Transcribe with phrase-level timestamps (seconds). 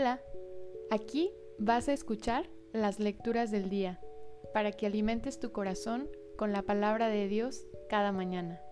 [0.00, 0.20] Hola,
[0.90, 3.98] aquí vas a escuchar las lecturas del día
[4.54, 8.62] para que alimentes tu corazón con la palabra de Dios cada mañana.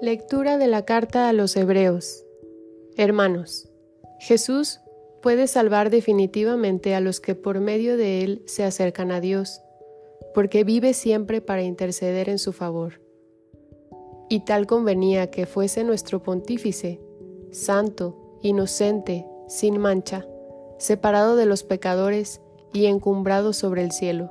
[0.00, 2.24] Lectura de la carta a los Hebreos
[2.96, 3.70] Hermanos,
[4.18, 4.80] Jesús
[5.20, 9.60] puede salvar definitivamente a los que por medio de Él se acercan a Dios,
[10.38, 13.02] porque vive siempre para interceder en su favor.
[14.28, 17.00] Y tal convenía que fuese nuestro pontífice,
[17.50, 20.28] santo, inocente, sin mancha,
[20.78, 22.40] separado de los pecadores
[22.72, 24.30] y encumbrado sobre el cielo.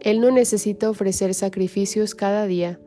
[0.00, 2.78] Él no necesita ofrecer sacrificios cada día,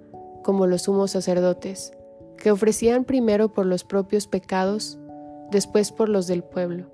[0.44, 1.94] como los sumos sacerdotes,
[2.38, 5.00] que ofrecían primero por los propios pecados
[5.50, 6.92] después por los del pueblo,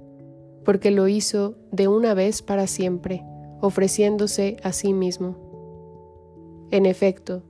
[0.63, 3.25] porque lo hizo de una vez para siempre,
[3.61, 5.35] ofreciéndose a sí mismo.
[6.71, 7.43] En efecto,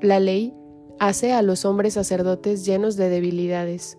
[0.00, 0.54] la ley
[0.98, 3.98] hace a los hombres sacerdotes llenos de debilidades.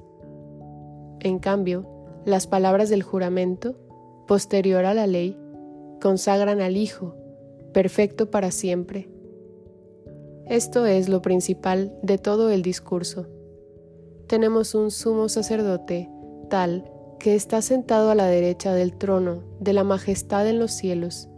[1.19, 1.87] En cambio,
[2.25, 3.75] las palabras del juramento,
[4.27, 5.37] posterior a la ley,
[6.01, 7.15] consagran al Hijo,
[7.73, 9.09] perfecto para siempre.
[10.47, 13.27] Esto es lo principal de todo el discurso.
[14.27, 16.09] Tenemos un sumo sacerdote
[16.49, 21.29] tal que está sentado a la derecha del trono de la majestad en los cielos,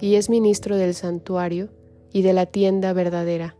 [0.00, 1.70] y es ministro del santuario
[2.12, 3.56] y de la tienda verdadera,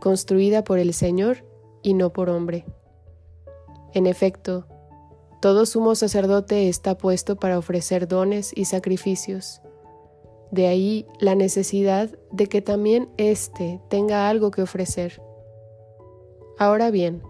[0.00, 1.44] construida por el Señor
[1.82, 2.64] y no por hombre.
[3.92, 4.66] En efecto,
[5.40, 9.60] todo sumo sacerdote está puesto para ofrecer dones y sacrificios.
[10.50, 15.20] De ahí la necesidad de que también éste tenga algo que ofrecer.
[16.58, 17.22] Ahora bien,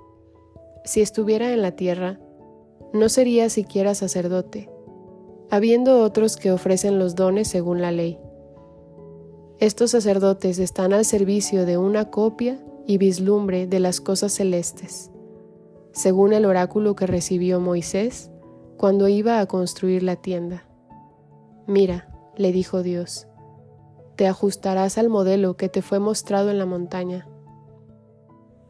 [0.84, 2.20] si estuviera en la tierra,
[2.94, 4.70] no sería siquiera sacerdote,
[5.50, 8.20] habiendo otros que ofrecen los dones según la ley.
[9.58, 15.10] Estos sacerdotes están al servicio de una copia y vislumbre de las cosas celestes,
[15.92, 18.30] según el oráculo que recibió Moisés
[18.76, 20.68] cuando iba a construir la tienda.
[21.66, 23.26] Mira, le dijo Dios,
[24.14, 27.26] te ajustarás al modelo que te fue mostrado en la montaña.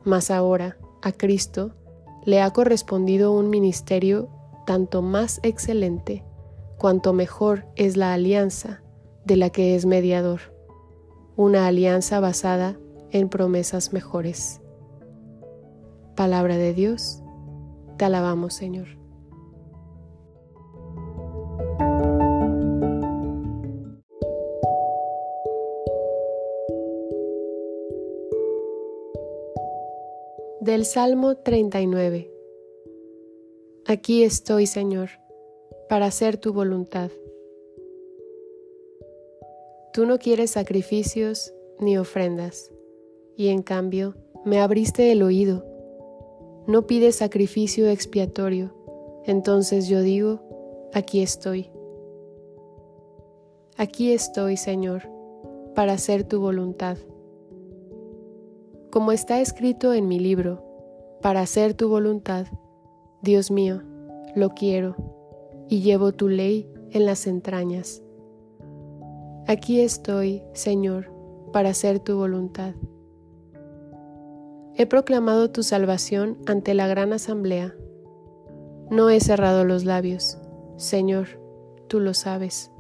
[0.03, 1.75] Mas ahora, a Cristo,
[2.25, 4.29] le ha correspondido un ministerio
[4.67, 6.25] tanto más excelente
[6.79, 8.83] cuanto mejor es la alianza
[9.25, 10.41] de la que es mediador,
[11.37, 12.79] una alianza basada
[13.11, 14.61] en promesas mejores.
[16.15, 17.23] Palabra de Dios,
[17.97, 19.04] te alabamos Señor.
[30.65, 32.33] Del Salmo 39
[33.85, 35.11] Aquí estoy, Señor,
[35.91, 37.11] para hacer tu voluntad.
[39.93, 42.73] Tú no quieres sacrificios ni ofrendas,
[43.37, 44.15] y en cambio
[44.47, 45.67] me abriste el oído.
[46.67, 48.75] No pides sacrificio expiatorio,
[49.27, 50.41] entonces yo digo,
[50.95, 51.69] aquí estoy.
[53.77, 55.03] Aquí estoy, Señor,
[55.75, 56.97] para hacer tu voluntad
[58.95, 60.63] como está escrito en mi libro,
[61.21, 62.47] para hacer tu voluntad.
[63.23, 63.83] Dios mío,
[64.37, 64.95] lo quiero,
[65.69, 68.05] y llevo tu ley en las entrañas.
[69.49, 71.11] Aquí estoy, Señor,
[71.53, 72.75] para hacer tu voluntad.
[74.77, 77.75] He proclamado tu salvación ante la gran asamblea.
[78.93, 80.39] No he cerrado los labios,
[80.77, 81.41] Señor,
[81.89, 82.71] tú lo sabes.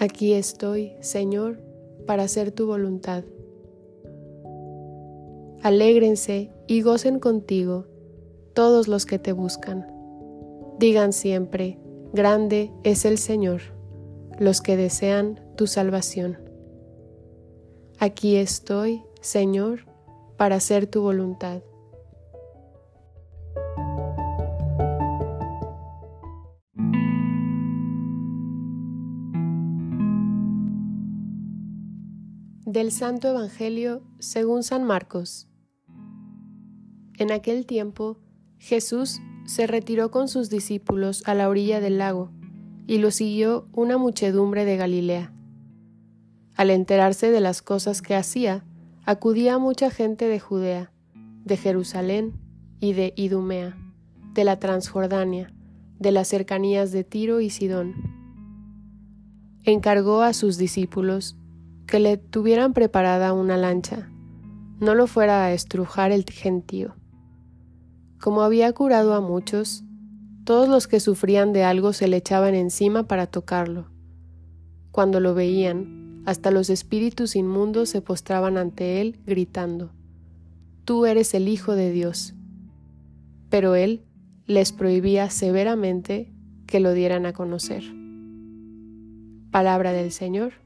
[0.00, 1.62] Aquí estoy, Señor,
[2.04, 3.22] para hacer tu voluntad
[5.62, 7.86] alégrense y gocen contigo
[8.54, 9.86] todos los que te buscan.
[10.78, 11.78] Digan siempre,
[12.12, 13.62] grande es el Señor,
[14.38, 16.38] los que desean tu salvación.
[17.98, 19.86] Aquí estoy, Señor,
[20.36, 21.62] para hacer tu voluntad.
[32.66, 35.46] Del Santo Evangelio según San Marcos.
[37.16, 38.18] En aquel tiempo,
[38.58, 42.32] Jesús se retiró con sus discípulos a la orilla del lago,
[42.88, 45.32] y lo siguió una muchedumbre de Galilea.
[46.56, 48.64] Al enterarse de las cosas que hacía,
[49.04, 50.90] acudía mucha gente de Judea,
[51.44, 52.32] de Jerusalén
[52.80, 53.78] y de Idumea,
[54.34, 55.54] de la Transjordania,
[56.00, 57.94] de las cercanías de Tiro y Sidón.
[59.62, 61.36] Encargó a sus discípulos
[61.86, 64.10] que le tuvieran preparada una lancha,
[64.80, 66.94] no lo fuera a estrujar el gentío
[68.20, 69.84] como había curado a muchos,
[70.44, 73.88] todos los que sufrían de algo se le echaban encima para tocarlo.
[74.90, 79.92] Cuando lo veían, hasta los espíritus inmundos se postraban ante él, gritando,
[80.84, 82.34] Tú eres el Hijo de Dios.
[83.50, 84.04] Pero él
[84.46, 86.32] les prohibía severamente
[86.66, 87.84] que lo dieran a conocer.
[89.50, 90.65] Palabra del Señor.